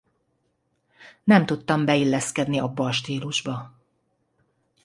Nem 1.23 1.45
tudtam 1.45 1.85
beilleszkedni 1.85 2.59
abba 2.59 2.85
a 2.85 2.91
stílusba. 2.91 3.73